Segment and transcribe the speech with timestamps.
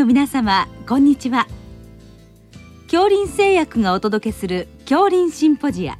[0.00, 1.46] の皆様こんにちは。
[2.84, 5.98] 恐林製薬がお届けする恐林シンポジア。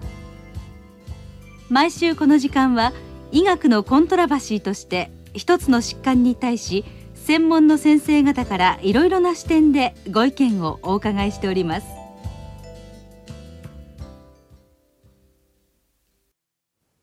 [1.69, 2.95] 毎週この時間は
[3.31, 11.87] 医学のコントラバシーとして一つの疾患に対し専門の先生方からいろいろな視点でご意見をお伺いしております。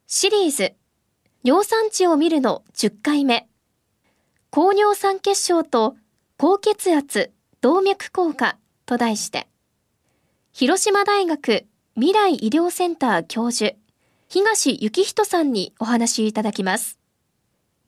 [0.08, 0.74] シリーズ
[1.44, 3.48] 尿酸値を見るの10回目。
[4.50, 5.96] 高尿酸血症と
[6.40, 9.48] 高血圧動脈硬化と題して。
[10.54, 13.76] 広島大学未来医療センター教授
[14.30, 17.00] 東幸人さんにお話いただきます。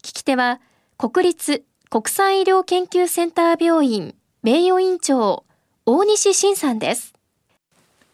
[0.02, 0.62] 聞き手は
[0.98, 5.46] 国立国際医療研究センター病院名誉院長
[5.86, 7.14] 大西晋さんです。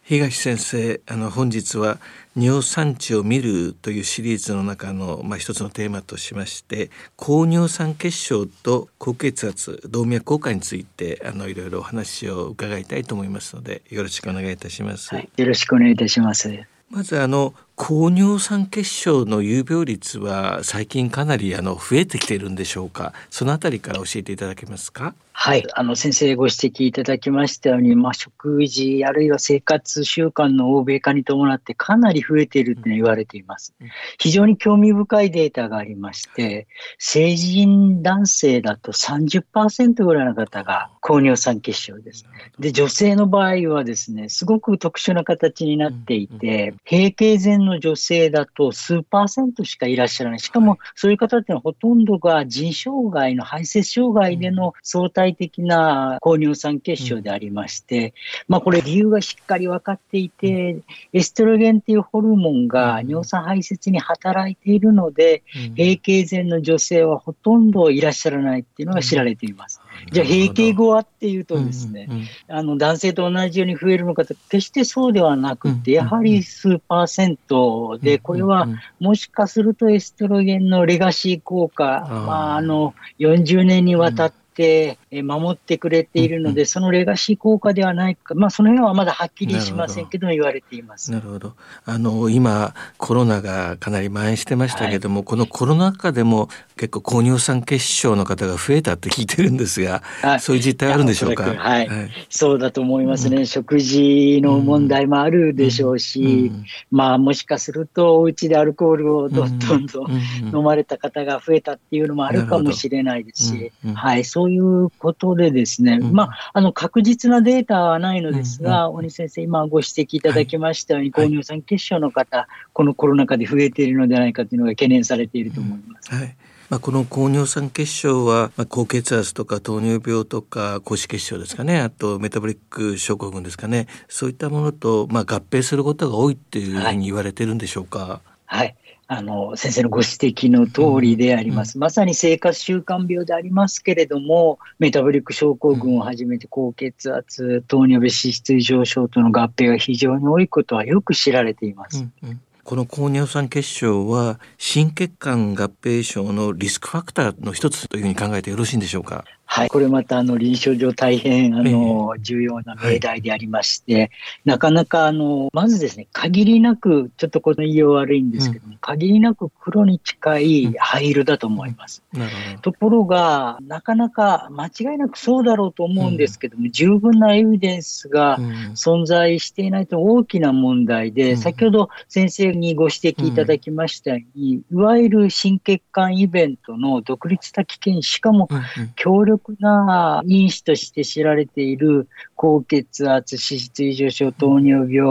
[0.03, 1.97] 東先生あの本日は
[2.35, 16.65] 尿酸値を見るというシリーズの中の、まあ、一つのテーマとしまして高尿酸血症と高血圧動脈硬化についてあのいろいろお話を伺いたいと思いますのでよろしくお願いいたします、はい、よろしくお願いいたします。
[16.89, 23.11] まずあの高尿酸血症の有病率は最近かなりあの増えてきているんでしょうか？
[23.29, 25.13] そのあたりから教えていただけますか？
[25.37, 25.67] はい。
[25.75, 33.73] あの、先生ご指摘いただきましたように、まあ、食事、あるいは生活習慣の欧米化に伴ってかなり増えていると言われています。
[34.17, 42.25] 非常に興味深いデータがありまして、成人男性だと30%ぐらいの方が高尿酸血症です。
[42.57, 50.39] で、女性の場合はですね、すごく特殊な形になっていて、閉経前の女性だと数パーセントしかいらっしゃらない。
[50.39, 58.13] しかも、そういう方ってのはほとんどが腎障害の排泄障害での相対的な高尿酸血症でありまして、
[58.47, 60.77] まあこれ理由がしっかり分かっていて、
[61.13, 65.43] エストロゲンっていうホルモンが尿酸排泄に働いているので、
[65.77, 69.81] 閉経前の女性はほとんどいらっしゃらないっていうのが知られています。
[70.11, 72.07] じゃあ閉経後はっていうとですね、
[72.47, 78.67] あの男性と同じように増えるのかと決してそうではなくて、やはり数パーセントで、これは
[78.99, 91.11] もしかするとエストロゲンのレガシー効果、まあ、あの40年にわたって守ってくれているので、うんうん、そのレガシー効果ではないか、まあ、その辺はまだはっきりしませんけど言われています。
[91.11, 91.53] なるほど。
[91.85, 101.43] あの、今、コロナがかなり蔓延してましたけども、はい、このコロナ禍でも結構高尿酸血症の方が増えたって聞いてるんですが、はい、そういう実態あるんでしょうか？
[101.43, 110.11] はい、はい、そうだと思いますね、うん、食事の問題もあるでしょうし、うん、まあ、もしかすると、お家でアルコールをどんどんどん
[110.55, 126.13] 飲まれた方が増えたっていうのもあるかもしれないですし、はい、そうそういうことでですね、うん、まあ、あの、確実なデータはないのですが、うん、鬼先生、今ご指摘いただきましたように、はい、高尿酸血症の方、このコロナ禍で増えているのではないかというのが懸念されていると思います。
[126.13, 126.35] はい。
[126.67, 131.79] まあ、この高尿酸血症は、まあ、高血圧とか糖尿病とか高脂血症ですかね。
[131.79, 133.85] あとメタボリック症候群ですかね。
[134.07, 137.99] そういったものと、まあ、合併することが多いっていうふうに言われてるんでしょうか。
[138.45, 138.75] はい、はい
[139.07, 141.77] あの、先生のご指摘の通りであります。
[141.77, 151.99] まさに生活習慣病でありますけれども、メタボリック症候群をはじめて高血圧、糖尿病脂質異常症との合併が非常に多いことはよく知られています。
[152.23, 159.23] うんうんこの高尿酸血症は心血管合併症のリスクファクターの一つというふうに考えてよろしいんでしょうか？
[159.55, 164.09] はい、これまたあの臨床上大変あの重要な命題でありまして、はい、
[164.43, 172.03] なかなかあのまずですね限りなくちょっとこの言いよう悪いんですけども、うん、限りなく黒に近い灰色だと思います。
[172.13, 178.37] うん、ところがなかなか間違いなくそうだろうと思うんですけども、うん、十分なエビデンスが
[178.73, 188.49] 存在していないと大きな問題で、先ほど先生にご指摘いただきましたように、いわゆる心血管イベントの独立的危険しかも
[188.97, 195.07] 強力力な因子として知られている高血圧、脂質異常症、糖尿病、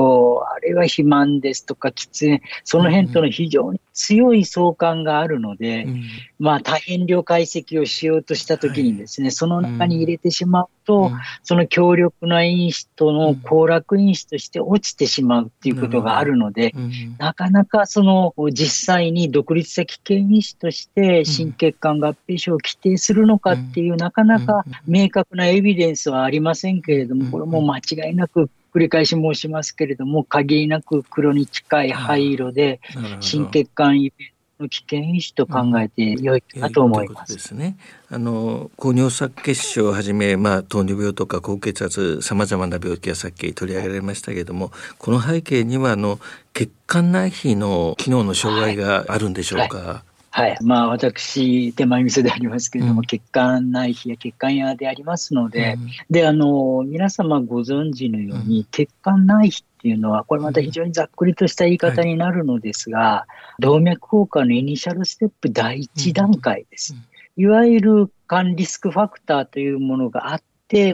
[0.55, 6.03] あるいは肥満ですとか喫煙、その辺との非常に強い相関があるので、うん、
[6.41, 32.81] まあ多変量解析をしようとしたときにですね、はい、その中に入れてしまうと、うん、その強力な因子との行楽因子として落ちてしまうっていうことがあるので、うん、なかなかその実際に独立的系因子として心血管合併症を規定するのかっていう、なかなか明確なエビデンスはありませんけれども、これも間違いなく繰り返し申しますけれども、限りなく黒に近い灰色で、
[33.21, 34.29] 心血管イベン
[34.59, 37.31] トの危険因子と考えてよいかと思います。
[37.31, 37.77] うん、ですね。
[38.11, 46.21] あの高尿酸血症をはじめ、まあ、糖尿病とか高血圧さまざまな病気がさっき取り上げられましたけれどもこの背景にはあの
[46.53, 49.79] 血管内皮の機能の障害があるんでしょうか？
[49.79, 50.59] はいはいはい。
[50.63, 53.07] まあ、私、手前味噌でありますけれども、うん。
[53.07, 55.77] 血管内皮や血管屋でありますので、
[56.11, 63.29] で、あの、皆様ご存知のように、血管内皮っていうのは、これまた非常にざっくりとした言い方になるのですが、
[63.61, 66.97] 動脈硬化のイニシャルステップ第一段階です。
[67.37, 70.43] いわゆる肝リスクファクターというものがあっ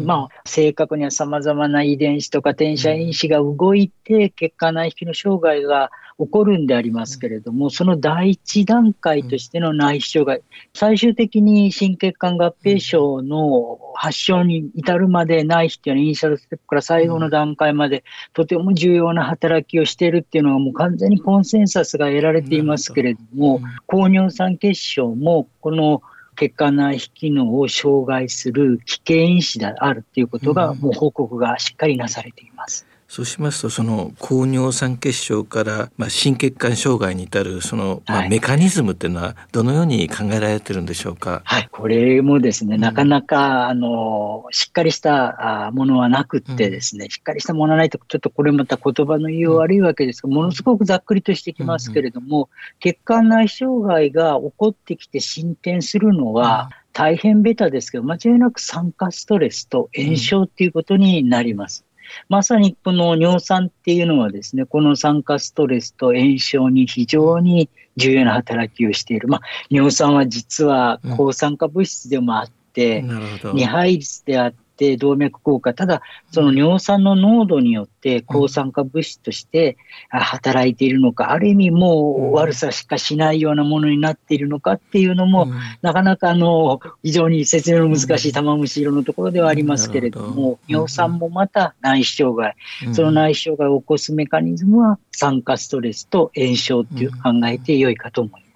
[0.01, 10.43] まあ、正確には様々な遺伝子とか転写因子が動いて、血管内皮の障害が起こるんでありますけれども、その第一段階としての内皮障害、
[10.75, 18.05] 最終的に心血管合併症の発症に至るまで内皮っていうのはイニシャルステップから最後の段階まで
[18.35, 26.03] とても重要な働きをしているっていうのがもう完全にコンセンサスが得られていますけれども、高尿酸血症もこの
[26.37, 32.90] 血管内皮機能を障害する危険因子であるということが、うんもう報告がしっかりなされています。
[33.13, 38.29] そうしますとその高尿酸血症から、まあ、心血管障害に至るその、まあ、はい。
[38.29, 41.43] メカニズムっていうのはどのように考えられてるんでしょうか？
[41.45, 42.81] はい、これもですね、うん。
[42.81, 52.49] なかなか、あの、しっかりしたあものはなくってですね、しっかりしたものはないと、ちょっとこれまた言葉の言いよう悪いわけですが、ものすごくざっくりとしてきますけれども、
[52.79, 61.85] 血管内障害が起こってきて進展するのは、大変ベタですけど、間違いなく酸化ストレスと炎症っていうことになります。
[62.29, 69.29] まさにこの尿酸っていうのはですね、この酸化ストレスと炎症に非常に重要な働きをしている。
[69.29, 73.53] まあ、尿酸は実は抗酸化物質でもあって、なるほど。
[73.53, 79.77] 二配率であって動脈硬化、ただその尿酸の濃度によって抗酸化物質として
[80.11, 85.53] あ働いているのか、ある意味もう悪さしかしないようなものになっているのかっていうのも、うん。
[85.83, 92.57] なかなかあの非常に説明の難しい玉虫色のところではありますけれども、ど尿酸もまた内視障害、
[92.87, 92.95] うん。
[92.95, 98.50] その内視障害を起こすメカニズムは酸化ストレスと炎症っていう考えて良いかと思います。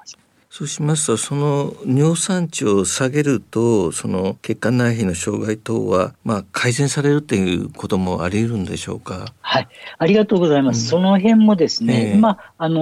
[0.57, 9.35] そうしますとその尿酸値を下げるとその血管内皮の障害等は、まあ、改善されるっていうこともあり得るんでしょうか？
[9.41, 9.69] はい、
[9.99, 10.79] ありがとうございます。
[10.79, 10.87] うん。
[10.91, 12.15] その辺もですね、ええ。
[12.17, 12.81] 今、あの、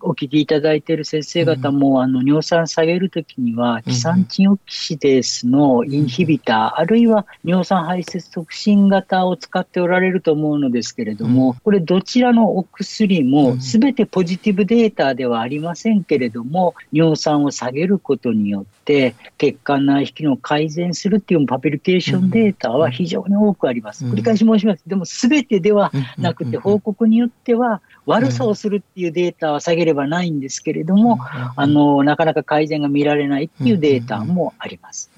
[0.00, 11.54] お聞きいただいている先生方も、あの、尿酸下げるときには、キサンチンオキシデースのインヒビター、あるいは尿酸排泄促進型を使っておられると思うのですけれども、うん。
[11.60, 13.60] これどちらのお薬うも、ん。
[13.62, 24.04] すべてポジティブデータではありませんけれども、尿酸を下げることによって、血管内皮機能を改善するっていうパブリケーションデータは非常に多くあります。
[24.04, 24.82] うん繰り返し申します。
[24.86, 31.18] でも、すべてではなくて、報告によっては悪さをするっていうデータは下げればないんですけれども、
[31.56, 35.10] あの、なかなか改善が見られないっていうデータもあります。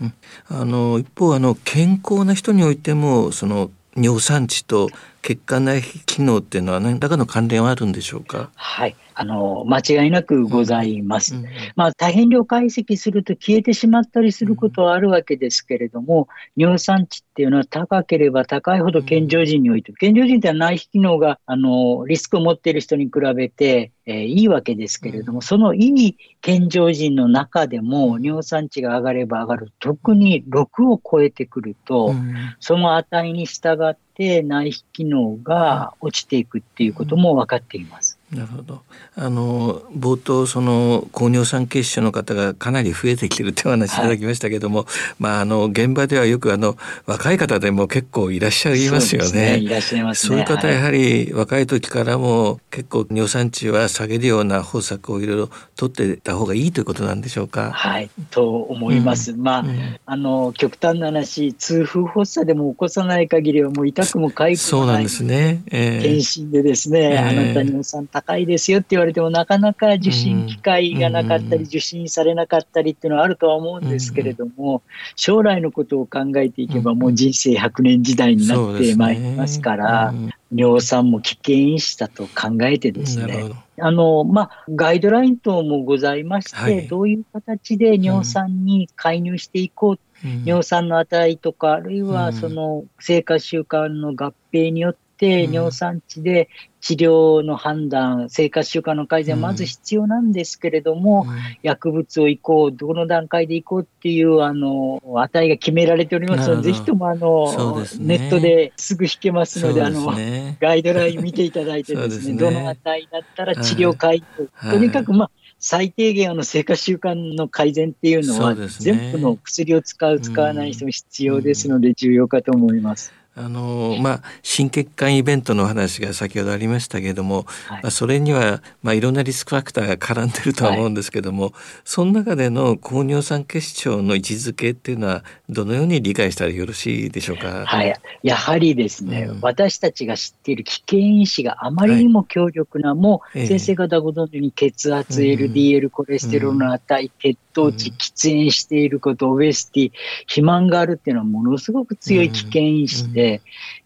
[0.48, 4.88] あの一方あの健康な人においてもその尿酸値と
[5.24, 8.50] 血管内皮機能っていうのは何らかの関連はあるんでしょうか？
[8.54, 8.94] はい。
[9.16, 11.36] あの、間違いなくございます。
[11.36, 11.44] うん
[11.76, 29.72] まあ、大変量解析すると消えてしまったりすることはあるわけですけれども、尿酸値っていうのは高ければ高いほど健常人において、健常人って内皮機能が、あの、リスクを持っている人に比べて、えーいいわけですけれども、そのいい健常人の中でも尿酸値が上がれば上がる。
[29.78, 38.13] 特に6を超えてくると、うんその値に従って内皮機能が落ちていくっていうことも分かっています。
[38.34, 38.82] なるほど。
[39.16, 44.86] あの冒頭その高尿酸血症の方がかなり増えてきてるってお話いただきましたけども、
[45.18, 46.76] まああの現場ではよくあの
[47.06, 49.40] 若い方でも結構いらっしゃいますよそう。
[49.40, 50.28] いらっしゃいますね。
[50.28, 57.70] そういう方はいやはり若い時からも結構尿酸値は下げるような方策をいろいろ取ってた方がいいということなんでしょうか？
[57.72, 59.32] はい、と思います。
[59.32, 64.56] まあ、うんあの、極端な話、痛風発作でも起こさない限りはもう痛くも痒くもない。
[64.56, 65.62] そうなんですね。
[65.70, 74.82] ええ検診でですね、ええあなた尿酸高いですよって言われても、なかなか受診機会がなかったり、うん受診されなかったりっていうのはあるとは思うんですけれども、
[75.16, 80.30] 将来のことを考えていけば、うんもう人生100年時代になってまいりますから、うん。
[80.54, 83.50] 尿酸も危険因子だと考えてですね。
[83.80, 86.86] あの、まあ、ガイドライン等もございまして、はい。
[86.86, 90.44] どういう形で尿酸に介入していこう、うん。
[90.44, 92.32] 尿酸の値とか、あるいはうん。
[92.34, 96.48] その生活習慣の合併によっ尿酸値で
[96.80, 99.40] 治療の判断、生活習慣の改善、うん。
[99.40, 101.26] まず必要なんですけれども、
[101.62, 108.18] 薬物を移行、どの段階で移行っていう、あの、値が決められておりますので、ぜひとも、あの、ね。
[108.18, 110.58] ネットですぐ引けますので、あの、ね。
[110.60, 112.38] ガイドライン見ていただいてですね、すね。
[112.38, 114.78] どの値だったら治療改善、はい。
[114.78, 118.66] とにかく、まあ、最低限あの生活習慣の改善っていうのは、ね。
[118.68, 123.14] 全部の薬を使う、使わない人も必要ですので、重要かと思います。
[123.36, 131.52] あのまあ心血管イベントの話が先ほどありましたけれども、はい、まあ、それにはまあいろんなリスクファクターが絡んでるとは思うんですけども、はい、
[131.84, 137.66] その中での高尿酸血症の位置づけっていうのはどのように理解したらよろしいでしょうか？
[137.66, 149.92] はい、やはりですね、うん、私たちが知っている危険因子があまりにも強力な、はい、もう先生方ご存知に血圧、LDL コレステロールの値、血糖値、喫煙していること、オベスティ、
[150.22, 153.40] 肥満があるっていうのはものすごく強い危険因子で、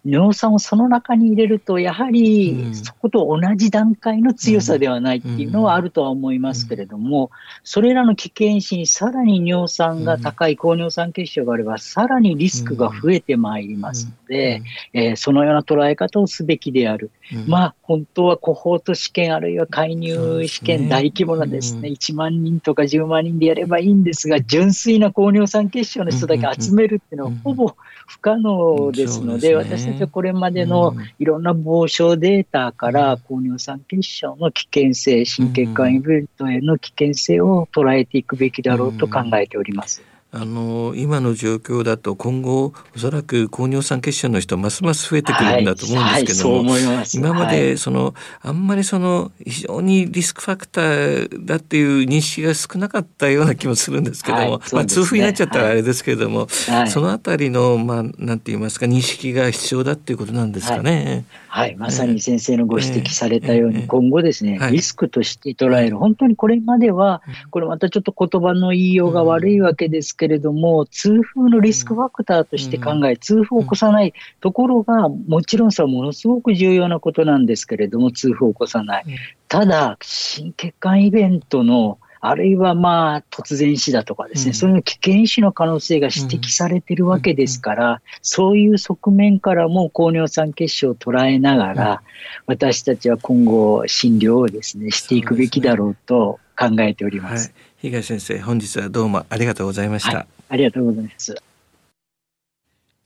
[0.04, 7.30] 尿酸をその中に入れると、やはりそこと同じ段階の強さではないっていうのはあるとは思いますけれども、
[7.62, 14.62] それらの危険因子にさらに尿酸が高い高尿酸血症があれば、さらにリスクが増えてまいりますので、
[14.94, 17.10] えー、そのような捉え方をすべきである。
[17.46, 27.74] まあ、本当はコホート試験あるいは介入試験、大規模なですね、1万人とか10万人でやればいいんですが、純粋な高尿酸血症の人だけ集めるっていうのはほぼ
[28.06, 40.02] 不可能ですので、私たちはこれまでのいろんな防症データから高尿酸血症の危険性、心血管イベントへの危険性を捉えていくべきだろうと考えております。
[40.30, 56.47] あの今の状況だと今後おそらく高尿酸血症の人ますます増えてくるんだと思うんですけども、はいはい、今までその、はい、あんまりその非常にリスクファクターだっていう認識が少なかったような気もするんですけども、ね、まあ痛風になっちゃったらあれですけれども、
[56.88, 61.25] そのあたりのまあなんて言いますか認識が必要だっていうことなんですかね。
[61.49, 65.97] はい、まさに先生のご指摘されたように、今後ですね、リスクとして捉える。
[65.97, 79.04] 本当にこれまではこれまたちょっと言葉の言いようが悪いわけですけれども、痛風のリスクファクターとして考え、痛風を起こさないところが、もちろんそれはものすごく重要なことなんですけれども、痛風を起こさない。
[79.48, 92.02] ただ、心血管イベントのあるいはまあ突然死だとかですね、うん、そういう危険死の可能性が指摘されているわけですから、そういう側面からも高尿酸血症を捉えながら、
[92.46, 97.54] 私たちは今後診療をですね、していくべきだろうと考えております。
[97.80, 100.16] 東先生、本日はどうもありがとうございました。
[100.16, 101.37] はい、ありがとうございます。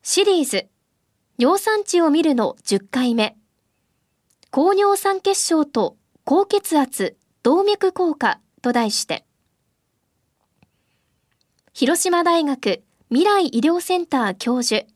[0.03, 0.67] シリーズ、
[1.37, 3.37] 尿酸値を見るの10回目。
[4.51, 9.27] 高尿酸血症と高血圧、動脈硬化と題して、
[11.75, 14.87] 広島大学未来医療センター教授、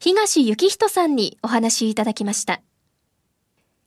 [0.00, 2.62] 東幸人さんにお話いただきました。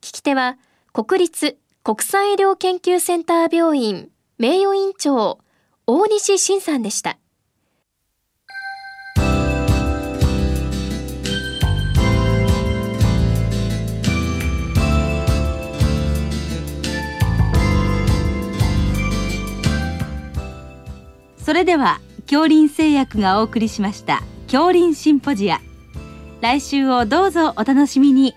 [0.01, 0.59] 聞き手は、
[0.93, 5.37] 国立国際医療研究センター病院名誉院長、
[5.85, 7.19] 大西晋さんでした。
[21.37, 25.59] それでは恐林製薬がお送りしました恐林シンポジア
[26.41, 28.33] 来週をどうぞお楽しみに